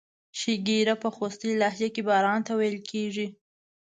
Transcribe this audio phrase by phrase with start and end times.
[0.39, 3.27] شیګیره په خوستی لهجه کې باران ته ویل کیږي.